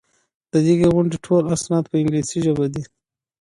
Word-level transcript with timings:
د 0.51 0.53
دغي 0.67 0.87
غونډې 0.93 1.17
ټول 1.25 1.43
اسناد 1.55 1.83
په 1.89 1.95
انګلیسي 2.01 2.37
ژبه 2.45 2.65
دي. 2.73 2.83